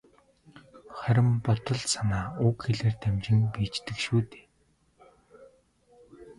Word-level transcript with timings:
Харин 0.99 1.29
бодол 1.45 1.81
санаа 1.93 2.25
үг 2.47 2.57
хэлээр 2.65 2.95
дамжин 3.01 3.37
биеждэг 3.53 3.97
шүү 4.05 4.19
дээ. 4.29 4.47